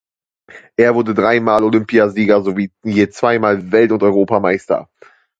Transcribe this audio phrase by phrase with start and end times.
[0.77, 4.89] Er wurde dreimal Olympiasieger sowie je zweimal Welt- und Europameister.